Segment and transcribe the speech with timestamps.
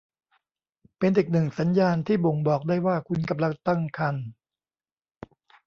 [0.97, 4.27] เป็นอีกหนึ่งสัญญาณที่บ่งบอกได้ว่าคุณกำลังตั้งครรภ์